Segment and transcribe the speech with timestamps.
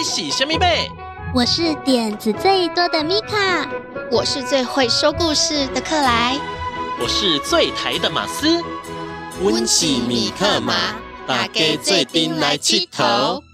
[0.00, 0.90] 你是虾米贝？
[1.34, 3.68] 我是点子最多的米卡，
[4.10, 6.40] 我是最会说故事的克莱，
[6.98, 8.62] 我是最台的马斯。
[9.42, 10.72] 温喜米克马，
[11.26, 13.44] 大家最顶来七头。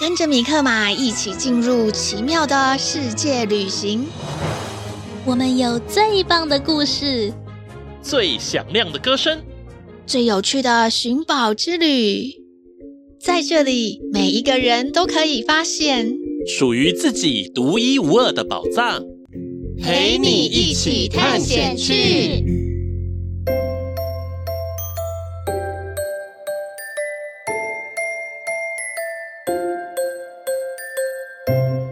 [0.00, 4.08] 跟着米克马一起进入奇妙的世界旅行。
[5.26, 7.30] 我们有最棒的故事，
[8.00, 9.44] 最响亮的歌声，
[10.06, 12.39] 最有趣的寻宝之旅。
[13.22, 16.16] 在这里，每一个人都可以发现
[16.46, 19.04] 属于自己独一无二的宝藏，
[19.78, 22.42] 陪你一起探险去。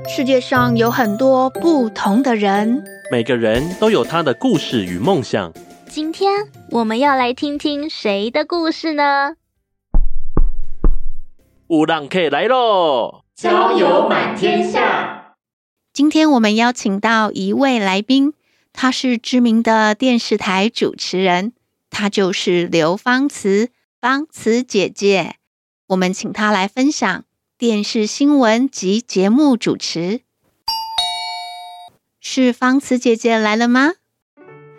[0.08, 5.52] 世界上有很多不同的人，每个人都有他的故事与梦想。
[5.90, 9.34] 今天我们要来听听谁的故事呢？
[11.70, 13.24] 有人客来喽！
[13.34, 15.34] 交友满天下。
[15.92, 18.32] 今天我们邀请到一位来宾，
[18.72, 21.52] 她是知名的电视台主持人，
[21.90, 23.68] 她就是刘芳慈，
[24.00, 25.34] 芳慈姐姐。
[25.88, 27.24] 我们请她来分享
[27.58, 30.22] 电视新闻及节目主持。
[32.18, 33.92] 是芳慈姐姐来了吗？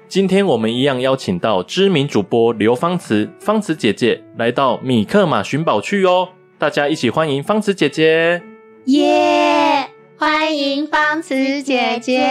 [0.08, 6.30] 今天我们一样邀请到知名主播刘芳慈，芳慈姐姐来到米克马寻宝去哦。
[6.60, 8.42] 大家一起欢迎方慈姐姐！
[8.84, 9.86] 耶、yeah！
[10.18, 12.30] 欢迎方慈姐姐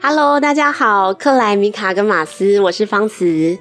[0.00, 3.56] ！Hello，大家好，克莱、米卡跟马斯，我是方慈。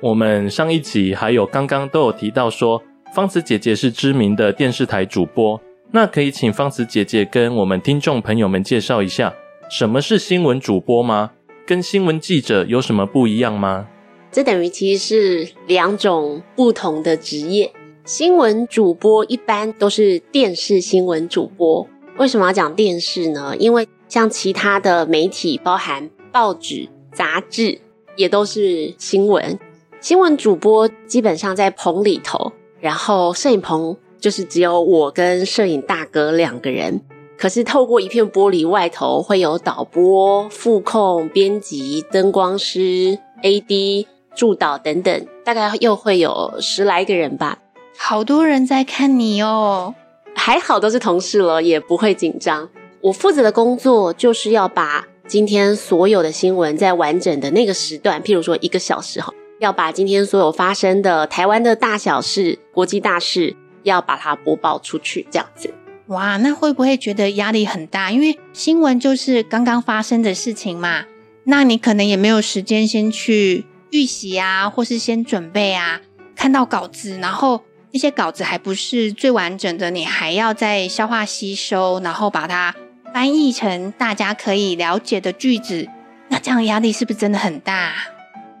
[0.00, 2.82] 我们上一集还有刚刚都有提到说，
[3.14, 5.60] 方慈姐姐是知名的电视台主播。
[5.90, 9.34] 那可以请方慈姐姐跟我们听众朋友们介绍一下，
[9.68, 11.32] 什么是新闻主播吗？
[11.66, 13.86] 跟新闻记者有什么不一样吗？
[14.32, 17.70] 这等于其实是两种不同的职业。
[18.06, 21.88] 新闻主播一般都是电视新闻主播。
[22.18, 23.56] 为什么要讲电视呢？
[23.58, 27.80] 因为像其他的媒体，包含报纸、杂志，
[28.14, 29.58] 也都是新闻。
[30.02, 37.00] 新闻主播基本上在棚里头，然后摄影棚就是只有我跟摄影大哥两个人。
[37.38, 47.60] 可是透过一片玻璃外头，会有导播、副控、编辑、灯光师、AD、助导等等，大概又会有十来个人吧。
[47.96, 49.94] 好多人在看你哦，
[50.34, 52.68] 还好都是同事了，也不会紧张。
[53.00, 65.72] 我负责的工作就是要把今天所有的新闻在完整的那个时段，譬如说一个小时哈，要把今天所有发生的台湾的大小事、国际大事，要把它播报出去，这样子。
[66.08, 68.10] 哇，那会不会觉得压力很大？
[68.10, 71.04] 因为新闻就是刚刚发生的事情嘛，
[71.44, 76.00] 那你可能也没有时间先去预习啊，或是先准备啊，
[76.34, 77.62] 看到稿子，然后。
[77.94, 82.74] 那些稿子还不是最完整的，你还要再消化吸收，然后把它
[83.12, 85.86] 翻译成大家可以了解的句子。
[86.28, 87.92] 那这样压力是不是真的很大？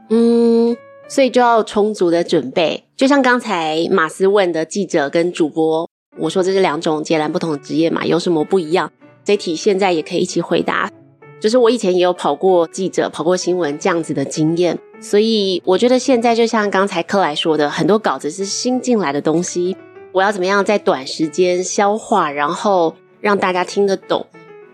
[0.08, 0.76] 嗯，
[1.08, 2.84] 所以就要充足的准备。
[2.96, 8.92] 就像刚才马斯问的记者跟主播，我说这是两种截然不同的职业嘛，有什么不一样？
[9.24, 10.88] 这题现在也可以一起回答。
[11.40, 14.78] 就是我以前也有跑过记者、跑过新闻这样子的经验。
[15.00, 19.76] 所以我觉得现在就像刚才克莱说的，很多稿子是新进来的东西，
[20.12, 24.26] 我要怎么样在短时间消化，然后让大家听得懂。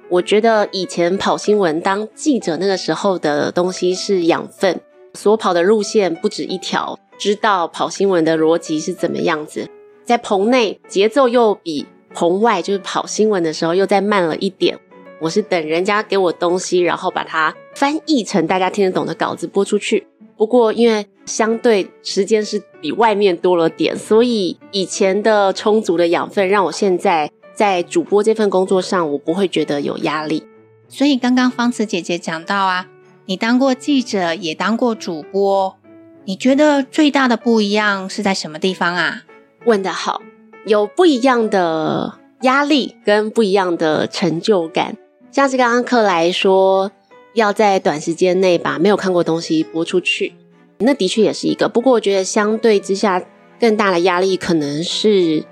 [0.08, 4.80] 我觉得以前跑新闻当记者那个时候的东西是养分，
[5.14, 9.68] 所跑的路线不止一条，知道跑新闻的逻辑是怎么样子，
[10.04, 14.78] 在棚内节奏又比棚外就是跑新闻的时候又再慢了一点。
[15.20, 20.06] 我是等人家给我东西，然后把它翻译成大家听得懂的稿子播出去。
[20.40, 30.46] 不过，因为相对时间是比外面多了点，所以以前的充足的养分让我现在在主播这份工作上，我不会觉得有压力。
[30.88, 32.88] 所以刚刚芳慈姐姐讲到啊，
[33.26, 35.76] 你当过记者，也当过主播，
[36.24, 39.24] 你觉得最大的不一样是在什么地方啊？
[39.66, 40.22] 问得好，
[40.64, 44.96] 有不一样的压力跟不一样的成就感。
[45.30, 46.90] 像是刚刚克莱说，
[47.34, 50.34] 要在短时间内把没有看过东西播出去，
[50.80, 51.68] 那的确也是一个。
[51.68, 53.22] 不过我觉得相对之下，
[53.60, 55.44] 更大的压力可能是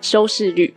[0.00, 0.74] 收视率。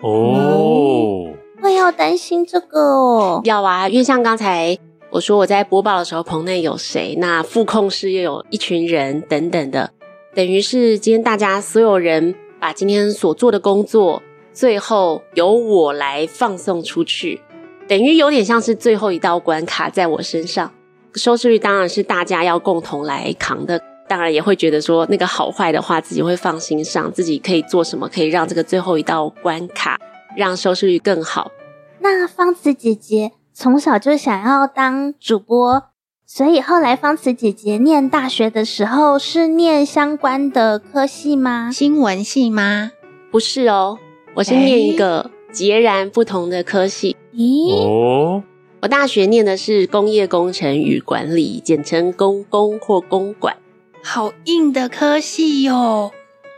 [0.00, 1.28] 哦，
[1.60, 3.40] 会要担心这个哦？
[3.44, 4.78] 要啊，因为像刚才
[5.10, 9.90] 我说我在播报的时候，棚内有谁，那副控室又有一群人等等的，
[10.34, 14.22] 等于是今天大家所有人把今天所做的工作，
[14.52, 17.40] 最后由我来放送出去。
[17.88, 20.72] 等于有点像是最后一道关卡在我身上，
[21.14, 23.80] 收视率当然是大家要共同来扛的。
[24.08, 30.00] 当然也会觉得说那个好坏的话，自己会放心上，自己可以做什么，可以让这个最后一道关卡
[30.36, 31.52] 让收视率更好。
[32.00, 35.84] 那芳慈姐姐从小就想要当主播，
[36.26, 41.70] 所以后来芳慈姐姐念大学的时候是念相关的科系吗？
[41.72, 42.90] 新闻系吗？
[43.30, 43.96] 不是哦，
[44.34, 47.16] 我是念一个截然不同的科系。
[47.32, 47.72] 咦？
[47.76, 48.42] 哦，
[48.82, 53.54] 我大学念的是工业工程与管理，简称工工或工管。
[54.02, 56.10] 好硬的科系哟，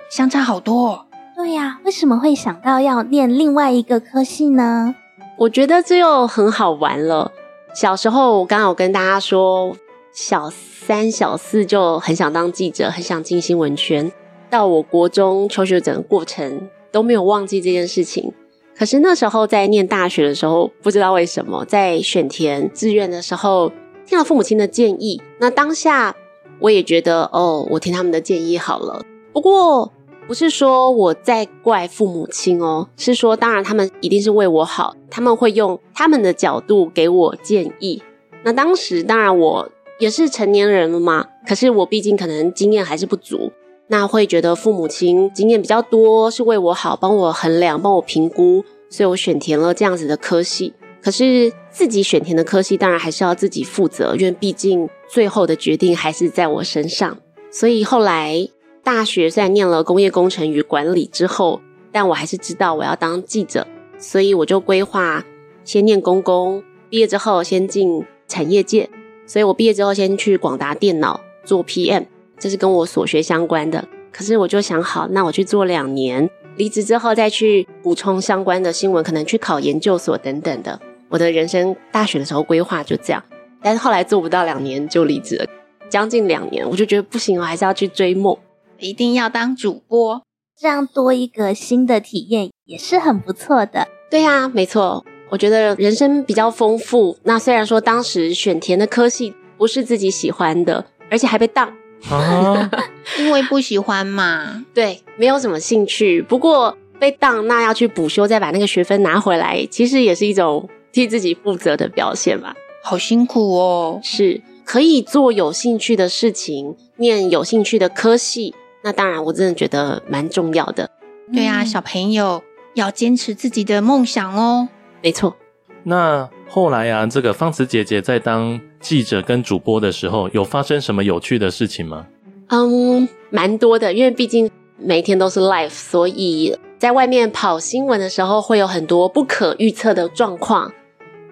[0.08, 1.06] 相差好多。
[1.34, 4.94] 对呀，为什么会想到要念另外一个科系呢？
[5.36, 7.32] 我觉得这又很好玩了。
[7.74, 9.76] 小时候我刚好跟大家说，
[10.12, 14.12] 小三、小四就很想当记者，很想进新闻圈。
[14.48, 18.32] 到我国中求学整个过程都没有忘记这件事情。
[18.76, 23.72] 可是那时候在念大学的时候，不知道为什么在选填志愿的时候，
[24.06, 25.20] 听了父母亲的建议。
[25.38, 26.16] 那当下
[26.60, 29.04] 我也觉得，哦，我听他们的建议好了。
[29.32, 29.92] 不过。
[30.24, 38.00] 不是说我在怪父母亲哦，是说当然他们一定是为我好，他们会用他们的角度给我建议。
[38.44, 39.68] 那当时当然我
[39.98, 43.50] 也是成年人了嘛，可是我毕竟可能经验还是不足，
[43.92, 50.72] 那会觉得父母亲经验比较多，是为我好，帮我衡量，帮我评估，所以我选填了这样子的科系。
[51.02, 57.18] 可是自己选填的科系，当然还是要自己负责，因为毕竟最后的决定还是在我身上。
[57.50, 58.48] 所以后来。
[58.84, 61.60] 大学虽然念了工业工程与管理之后，
[61.92, 63.64] 但我还是知道我要当记者，
[63.96, 65.24] 所以我就规划
[65.62, 68.90] 先念工工，毕业之后先进产业界。
[69.24, 72.06] 所以我毕业之后先去广达电脑做 PM，
[72.42, 73.86] 这是跟我所学相关的。
[74.10, 80.80] 可是我就想好，那我去做两年，离职之后再去补充相关的新闻，可能去考研究所等等的。
[81.08, 83.22] 我的人生大学的时候规划就这样，
[83.62, 85.46] 但是后来做不到两年就离职了，
[85.88, 88.36] 将近两年，我就觉得不行，我还是要去追梦。
[88.80, 90.22] 一定要当主播，
[90.60, 93.86] 这样多一个新的体验也是很不错的。
[94.10, 97.16] 对呀，没错，我觉得人生比较丰富。
[97.22, 101.72] 那虽然说当时选填的科系不是自己喜欢的，而且还被当，
[102.10, 102.70] 啊、
[103.19, 104.64] 因为不喜欢嘛。
[104.75, 106.20] 对，没有什么兴趣。
[106.22, 112.54] 不过被当，那要去补修，再把那个学分拿回来，其实也是一种替自己负责的表现吧。
[112.82, 118.54] 好辛苦哦，是可以做有兴趣的事情，念有兴趣的科系。
[118.84, 120.90] 那当然，我真的觉得蛮重要的。
[121.32, 122.43] 对啊，小朋友
[122.75, 124.69] 要坚持自己的梦想哦。
[125.00, 125.37] 没错。
[125.84, 132.06] 那后来啊，这个芳慈姐姐在当记者跟主播的时候，有发生什么有趣的事情吗？
[132.49, 140.73] 嗯，蛮多的，因为毕竟每天都是 live，所以在外面跑新闻的时候，会有很多不可预测的状况。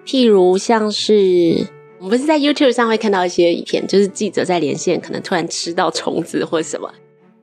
[0.05, 1.67] 譬如像是
[1.99, 6.89] 我们不是在 YouTube 上会看到一些影片，就是记者在连线，可能突然吃到虫子或什么。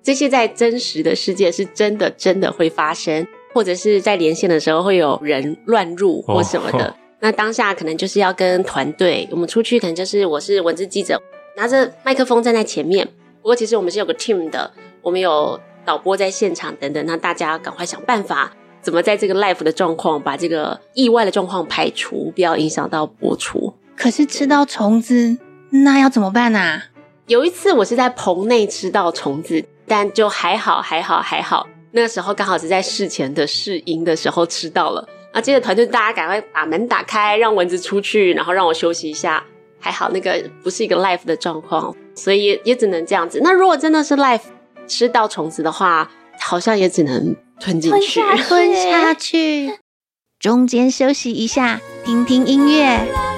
[0.03, 6.79] 这些在真实的世界是真的，真的会发生，或者是在连线的时候会有人乱入或什么的。
[6.79, 6.95] Oh, oh.
[7.21, 11.21] 那当下可能就是要跟团队，我们出去可能就是我是文字记者，
[11.57, 13.07] 拿着麦克风站在前面。
[13.43, 14.71] 不过其实我们是有个 team 的，
[15.03, 17.05] 我们有导播在现场等等。
[17.07, 23.75] 那大家赶快想办法，怎么在这个 live 的状况把这个意外的状况排除，不要影响到播出。
[23.97, 25.39] 可是吃到虫子，
[25.71, 26.85] 那要怎么办啊？
[27.27, 29.65] 有一次我是在棚内吃到虫子。
[29.91, 31.67] 但就还好，还好，还好。
[31.93, 35.09] 那个时候刚好是在事前的试音的时候吃到了。
[35.39, 39.45] 那接着团队大家赶快把门打开，让蚊子出去，然后让我休息一下。
[39.79, 43.39] 还好那个不是一个 life 的状况，所以也，也只能这样子。
[43.41, 44.41] 那如果真的是 life
[44.89, 49.79] 吃到虫子的话，好像也只能吞进去，吞下去。
[50.41, 53.38] 中间休息一下，听听音乐。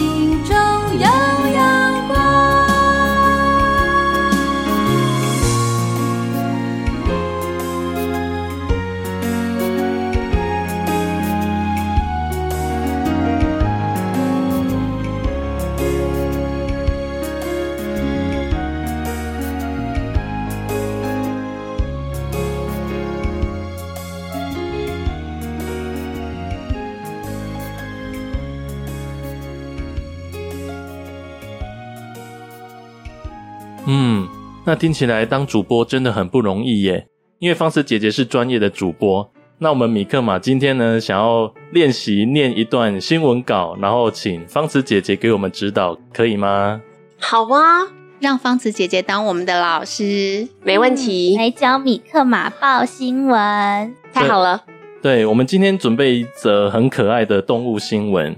[0.00, 0.56] 心中
[0.98, 1.06] 悠
[1.54, 1.79] 扬
[34.80, 37.06] 听起来当主播真的很不容易耶，
[37.38, 39.30] 因为方慈姐姐是专业的主播。
[39.58, 46.80] 那我们米克马今天呢，想要练习念一段新闻稿，然后请方慈姐姐给我们指导，可以吗？
[47.18, 47.88] 好啊，
[48.20, 51.36] 让方慈姐姐当我们的老师，没问题。
[51.36, 54.64] 嗯、来教米克马报新闻，太好了。
[55.02, 58.34] 对，对，我们今天准备一则很可爱的动物新闻。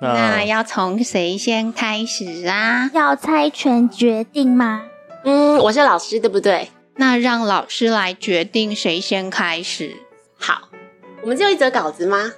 [0.00, 2.90] 那，那要从谁先开始啊？
[2.94, 4.84] 要猜拳决定吗？
[5.24, 6.68] 嗯，我是老师，对不对？
[6.96, 9.96] 那让老师来决定谁先开始。
[10.38, 10.68] 好，
[11.22, 12.32] 我们只有一则稿子吗？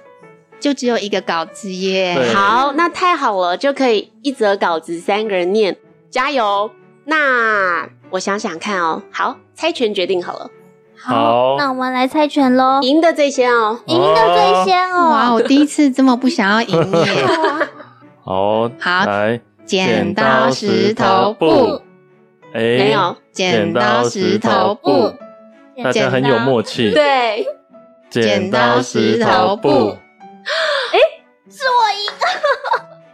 [0.59, 2.31] 就只有一个稿子耶。
[2.33, 5.77] 好，那太好了，就可以一则稿子三个人念，
[6.09, 6.71] 加油！
[7.05, 9.03] 那我想想看哦。
[9.11, 10.49] 好，猜拳决定好了。
[10.97, 12.79] 好，那我们来猜拳喽。
[12.81, 15.09] 赢的最先哦，赢的最先哦。
[15.09, 17.25] 哇，我第一次这么不想要赢耶。
[18.25, 21.81] 好，好，来，剪刀石头布。
[22.57, 25.13] 哎，没有，剪刀石头布。
[25.83, 26.91] 大家很有默契。
[26.91, 27.45] 对。
[28.09, 29.69] 剪刀石头布，
[30.93, 30.97] 哎，
[31.51, 32.09] 是我赢。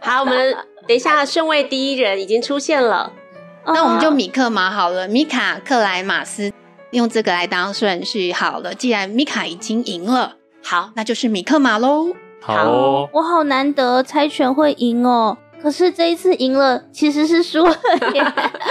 [0.00, 3.12] 好，我们等一下，顺位第一人已经出现了，
[3.66, 6.52] 那我们就米克马好了，米卡、克莱、马斯，
[6.92, 8.72] 用这个来当顺序好了。
[8.72, 12.14] 既然米卡已经赢了，好，那就是米克马喽。
[12.40, 17.74] 好哦，我好难得猜拳会赢哦，可是这一次赢了其实是输了
[18.12, 18.22] 耶。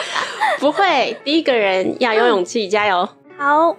[0.61, 3.09] 不会，第一个人要有勇气，加油。
[3.35, 3.75] 好，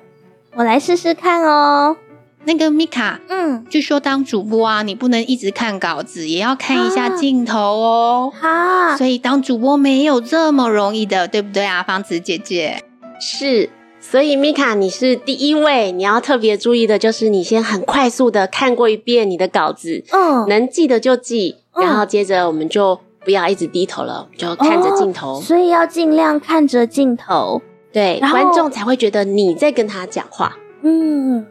[0.56, 1.96] 我来试试看哦。
[2.44, 8.32] 那个米卡，嗯，据说当主播啊，你不能一直看稿子，也要看一下镜头哦。
[8.36, 12.82] 好、啊，所以当主播没有这么容易的，对不对啊，芳子姐姐？
[13.20, 25.38] 是，所以米卡你是第一位，你要特别注意的就是，你先很快速的看过一遍你的稿子，嗯，能记得就记，然后接着我们就不要一直低头了，就看着镜头。
[25.38, 27.62] 哦，所以要尽量看着镜头，
[27.92, 30.56] 对，观众才会觉得你在跟他讲话。
[30.82, 31.46] 嗯。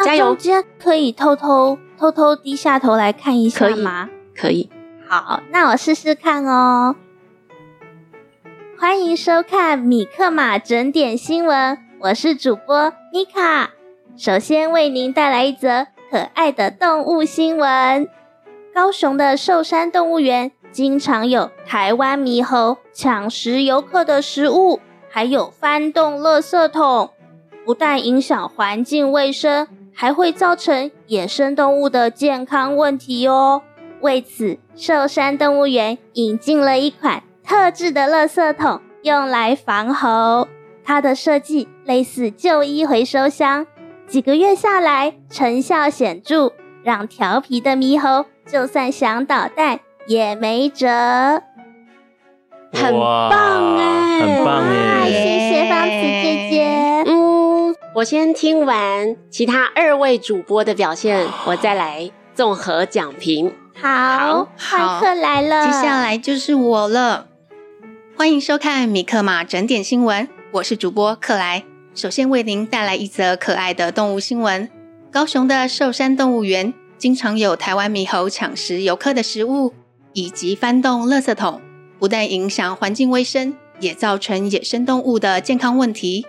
[0.00, 0.26] 加油！
[0.26, 4.08] 中间可以偷偷偷偷低下头来看一下吗？
[4.32, 4.70] 可以。
[4.70, 4.70] 可以。
[5.08, 6.94] 好，那我试试看哦。
[8.78, 13.70] 欢迎收看米克马整点新闻，我是主播米卡。
[14.16, 18.08] 首先为您带来一则可爱的动物新闻：
[18.72, 24.78] 高雄的寿山动物园经常有台湾猕猴抢食游客的食物，
[25.10, 27.10] 还有翻动垃圾桶，
[27.64, 29.66] 不但影响环境卫生。
[29.92, 33.62] 还会造成野生动物的健康问题哦。
[34.02, 40.46] 为此，寿山动物园引进了一款特制的垃圾桶，用来防猴。
[40.84, 43.66] 它的设计类似旧衣回收箱，
[44.06, 46.52] 几个月下来成效显著，
[46.84, 50.88] 让调皮的猕猴就算想捣蛋也没辙。
[52.72, 55.06] 很棒哎，很棒哎！
[55.06, 57.04] 谢谢方慈姐姐。
[57.06, 57.74] 嗯。
[57.94, 63.52] 我先听完其他二位主播的表现， 我再来综合讲评。
[63.78, 67.26] 好，换课来了，接下来就是我了。
[68.16, 71.64] 欢迎收看米克马整点新闻，我是主播克莱。
[71.94, 74.70] 首先为您带来一则可爱的动物新闻：
[75.12, 79.74] 高雄的寿山动物园经常有台湾猕猴抢食游客的食物，
[80.12, 81.60] 以及翻动垃圾桶，
[81.98, 86.26] 不但影响环境卫生，也造成野生动物的健康问题。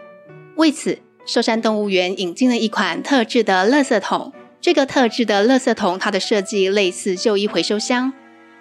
[0.55, 4.33] 为此，寿山动物园引进了一款特制的垃圾桶。
[4.62, 8.12] 这个特制的垃圾桶，它的设计类似旧衣回收箱。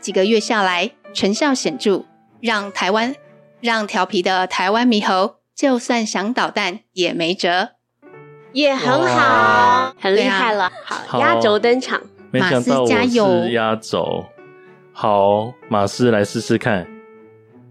[0.01, 2.05] 几个月下来，成效显著，
[2.41, 3.17] 让台湾
[3.61, 7.71] 让调皮的台湾猕猴就算想捣蛋也没辙，
[8.53, 10.71] 也很好，很厉害了。
[10.85, 14.25] 好，压轴登场，没想到我是压轴。
[15.01, 16.85] 好，马斯来试试看。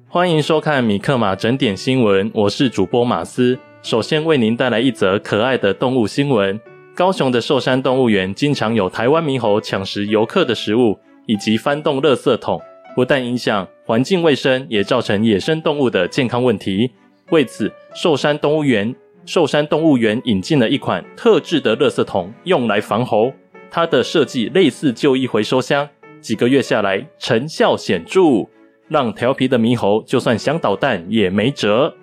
[0.08, 3.60] 欢迎收看米克马整点新闻，我是主播马斯。
[3.82, 6.58] 首先为您带来一则可爱的动物新闻：
[6.96, 12.62] 高雄的寿山动物园经常有台湾猕猴抢食游客的食物，以及翻动垃圾桶，
[12.96, 16.90] 不但影响环境卫生，也造成野生动物的健康问题。
[17.32, 23.34] 为此，寿山动物园寿山动物园引进了一款特制的垃圾桶，用来防猴。
[23.70, 25.90] 它的设计类似旧衣回收箱，
[26.28, 28.50] 几个月下来成效显著，
[28.90, 31.96] 让调皮的猕猴就算想捣蛋也没辙。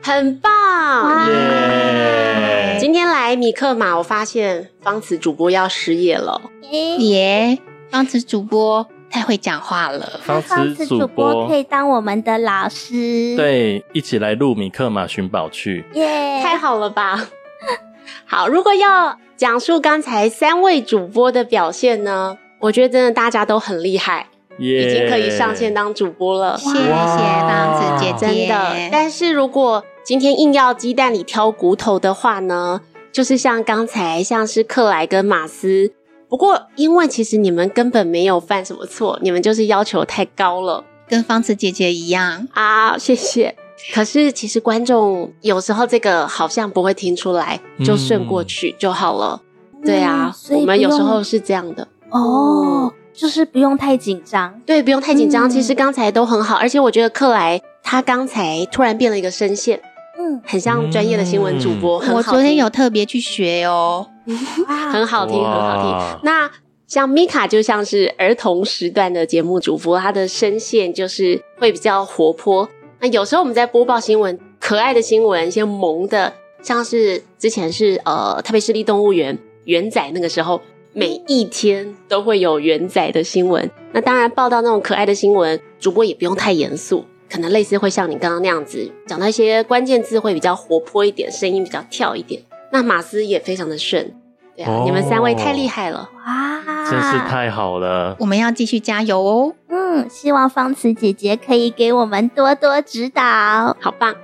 [0.00, 2.76] 很棒耶！
[2.78, 6.40] 今天来米克马，我发现方子主播要失业了。
[6.70, 7.58] 耶！
[7.90, 10.20] 方子主播太会讲话了。
[10.22, 13.34] 方子主播可以当我们的老师。
[13.36, 15.84] 对，一起来录米克马寻宝去。
[15.94, 16.40] 耶！
[16.40, 17.28] 太好了吧？
[18.24, 24.28] 好，如果要讲述刚才三位主播的表现呢，我觉得真的大家都很厉害。
[24.58, 26.58] Yeah 已经可以上线当主播了。
[26.58, 28.26] 谢谢方子姐姐。
[28.26, 35.92] 真的，但是如果今天硬要鸡蛋里挑骨头的话呢，就是像刚才像是克莱跟马斯，
[36.28, 43.56] 不过因为其实你们根本没有犯什么错，你们就是要求太高了，跟方子姐姐一样啊，谢谢。
[43.94, 49.40] 可是其实观众有时候这个好像不会听出来，就顺过去就好了。
[49.80, 52.92] 嗯、对啊，我们有时候是这样的哦。
[53.12, 55.46] 就是不用太紧张，对，不用太紧张。
[55.46, 59.78] 嗯、其实刚才都很好，而且我觉得克莱他刚才突然变了一个声线，
[60.16, 61.98] 嗯，很像专业的新闻主播。
[62.04, 64.06] 嗯、我昨天有特别去学哦，
[64.90, 66.20] 很好听，很好听。
[66.22, 66.50] 那
[66.86, 72.66] 像米卡就像是儿童时段的节目主播，他的声线就是会比较活泼。
[73.00, 80.58] 那有时候我们在播报新闻，可爱的新闻，一些萌的，像是之前是呃特别是立动物园元仔那个时候。
[80.92, 92.42] 每一天都会有元仔的新闻，那当然报道那种可爱的新闻，主播也不用太严肃，可能类似会像你刚刚那样子，讲到一些关键字会比较活泼一点，声音比较跳一点。
[92.72, 94.14] 那马斯也非常的顺，
[94.56, 99.54] 对啊，哦、你们三位太厉害了，哇，真是太好了，我们要继续加油哦。
[99.68, 104.14] 嗯，希望方慈姐姐可以给我们多多指导，好棒。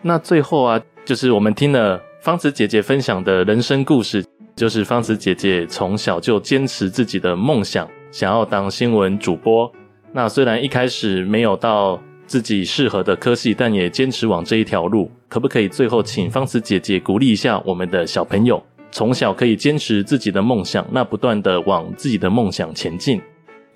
[0.00, 4.24] 那最后啊，就是我们听了方慈姐姐分享的人生故事。
[4.56, 9.70] 就是方慈姐姐从小就坚持自己的梦想，想要当新闻主播。
[10.12, 15.10] 那虽然一开始没有到自己适合的科系，但也坚持往这一条路。
[15.28, 23.20] 可不可以最后请方慈姐姐鼓励一下我们的小朋友，从小可以坚持自己的梦想，那不断的往自己的梦想前进？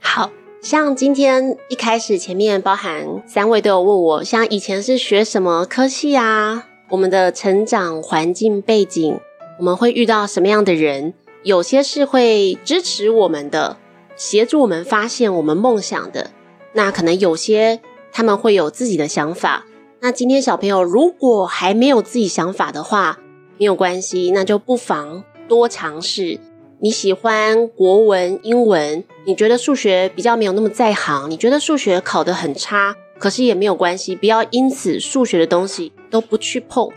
[0.00, 0.30] 好，
[0.62, 6.68] 像今天一开始前面包含三位都有问我，像以前是学什么科系啊？
[6.90, 9.18] 我们的成长环境背景。
[9.58, 11.14] 我们会遇到什么样的人？
[11.42, 13.76] 有些是会支持我们的，
[14.16, 16.30] 协助我们发现我们梦想的。
[16.74, 17.80] 那可能有些
[18.12, 19.66] 他们会有自己的想法。
[20.00, 23.18] 那今天小朋友如果还没有自己想法的话，
[23.58, 26.38] 没有关系，那就不妨多尝试。
[26.78, 36.88] 你喜欢国文、英文，你觉得数学比较没有那么在行，你觉得数学考得很差，可是也没有关系，不要因此数学的东西都不去碰。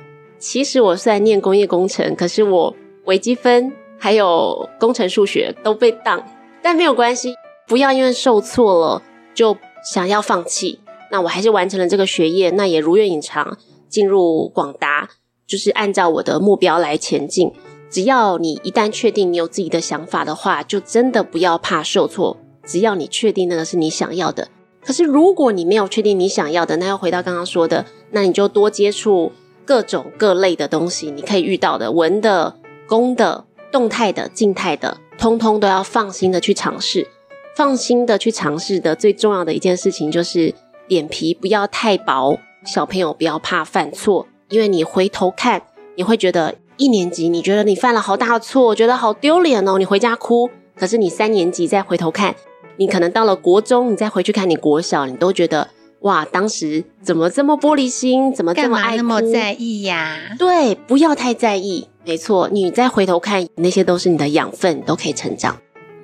[0.41, 2.75] 其实我虽然念工业工程，可是我
[3.05, 6.25] 微积分还有工程数学都被当，
[6.63, 7.35] 但没有关系，
[7.67, 9.03] 不要因为受挫了
[9.35, 9.55] 就
[9.93, 10.79] 想要放弃。
[11.11, 13.55] 那我还是完成了这个学业，那也如愿以偿
[13.87, 15.11] 进入广达，
[15.45, 17.51] 就是按照我的目标来前进。
[17.91, 22.35] 只要你一旦确定你有自己的想法的话，就真的不要怕受挫。
[22.65, 24.47] 只要你确定那个是你想要的，
[24.83, 29.31] 可是如果你没有确定你想要的，那要回到刚刚说的，那你就多接触。
[29.65, 32.55] 各种各类的东西，你可以遇到的，文的、
[32.87, 37.07] 公的、动态的、静态的，通通都要放心的去尝试。
[37.55, 40.53] 放心的去尝试的最重要的一件事情就是
[40.87, 42.39] 脸皮不要太薄。
[42.65, 45.63] 小朋友不要怕犯错，因为你回头看，
[45.95, 50.49] 你会觉得一年级你觉得你犯了好大的错，觉得好丢脸哦，你回家哭。
[50.75, 52.35] 可是你三年级再回头看，
[52.77, 55.67] 你可能到了国中，你再回去看你国小，你都觉得。
[56.01, 58.33] 哇，当时怎么这么玻璃心？
[58.33, 58.97] 怎么这么爱哭？
[58.97, 60.17] 那么在意呀？
[60.39, 61.87] 对，不要太在意。
[62.03, 65.57] 没错，你再回头看，那些都是你的养分，都可以成长。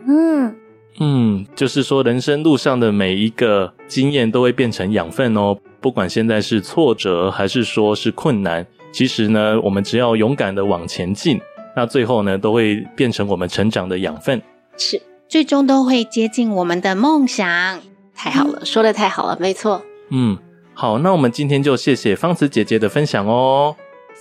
[0.07, 0.55] 嗯
[0.99, 5.57] 嗯，就是说，人生路上的每一个经验都会变成养分哦。
[5.81, 11.39] 不管现在是挫折，还是说是困难，其实呢，我们只要勇敢的往前进，
[11.75, 14.39] 那最后呢，都会变成我们成长的养分。
[14.77, 17.79] 是，最终都会接近我们的梦想。
[18.17, 19.83] 太好了，说的太好了，没错。
[20.09, 20.37] 嗯，
[20.73, 23.75] 好，那我们今天就谢谢方慈姐姐的分享哦。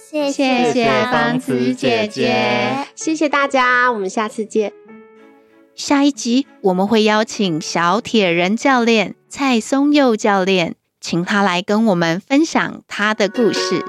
[0.08, 4.72] 谢谢，谢谢方慈姐姐，谢谢大家，我们下次见。
[5.74, 13.84] 下一集我们会邀请小铁人教练蔡松佑教练，请他来跟我们分享他的故事。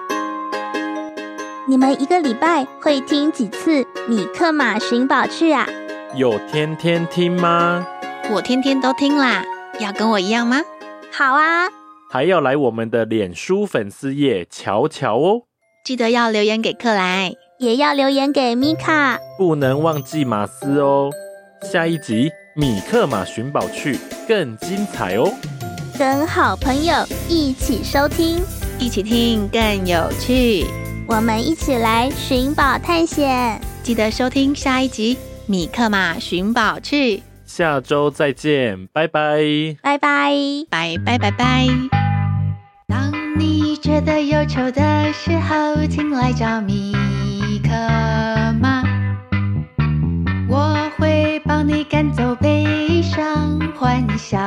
[1.67, 5.67] 你们一个礼拜会听几次米克马寻宝趣啊？
[6.15, 7.85] 有天天听吗？
[8.31, 9.43] 我天天都听啦。
[9.79, 10.61] 要跟我一样吗？
[11.11, 11.67] 好啊！
[12.09, 15.41] 还要来我们的脸书粉丝页瞧瞧哦！
[15.83, 21.11] 记得要留言给克莱，也要留言给米卡，不能忘记马斯哦！
[21.61, 25.31] 下一集米克马寻宝去更精彩哦！
[25.97, 26.93] 跟好朋友
[27.27, 28.41] 一起收听，
[28.79, 30.65] 一起听更有趣，
[31.07, 37.21] 我们一起来寻宝探险，记得收听下一集米克马寻宝趣。
[37.47, 39.39] 下周再见，拜拜，
[39.81, 40.33] 拜拜，
[40.69, 41.65] 拜拜拜拜。
[42.85, 46.91] 当你觉得忧愁的时候，请来找米
[47.63, 47.69] 可
[48.59, 48.83] 妈，
[50.49, 54.37] 我会帮你赶走悲伤，欢笑。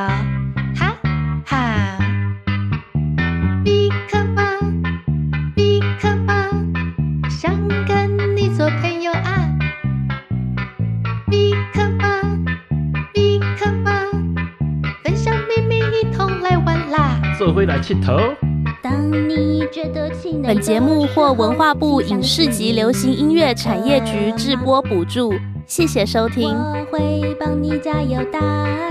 [17.40, 18.34] 做伙来佚佗。
[18.82, 25.34] 当你觉得气馁，本节目获文化部影视及流行音乐产业局制播补助，
[25.66, 26.54] 谢谢收听。
[26.54, 28.40] 我会帮你加油打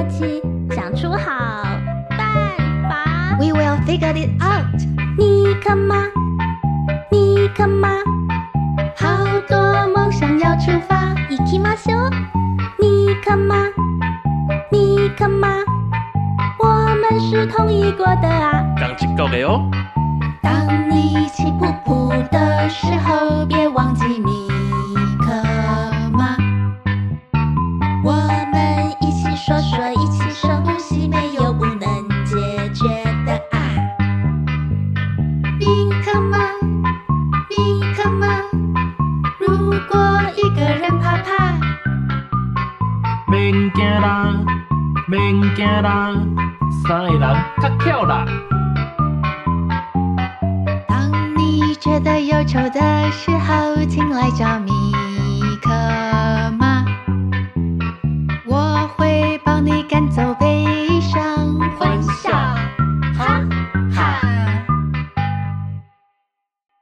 [0.10, 1.64] 气，想出好
[2.10, 2.20] 办
[2.90, 3.38] 法。
[3.40, 4.66] We will figure it out。
[5.18, 5.96] 米克马，
[7.10, 7.90] 米克马，
[8.98, 11.16] 好多梦想要出发。
[11.30, 12.12] 行きましょう。
[12.80, 13.56] 米克马，
[14.72, 15.79] 米克马，我
[17.11, 18.65] 们是同一国的啊。
[19.29, 19.69] 的哦。
[20.41, 24.05] 当你气噗噗的时候，别忘记